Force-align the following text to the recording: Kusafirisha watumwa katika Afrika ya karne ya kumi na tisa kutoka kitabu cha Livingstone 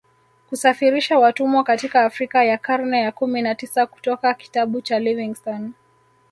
Kusafirisha 0.49 1.19
watumwa 1.19 1.63
katika 1.63 2.05
Afrika 2.05 2.43
ya 2.43 2.57
karne 2.57 3.01
ya 3.01 3.11
kumi 3.11 3.41
na 3.41 3.55
tisa 3.55 3.85
kutoka 3.85 4.33
kitabu 4.33 4.81
cha 4.81 4.99
Livingstone 4.99 5.71